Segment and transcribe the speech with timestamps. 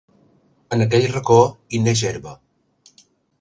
[0.77, 1.37] En aquell racó,
[1.79, 2.35] hi neix herba.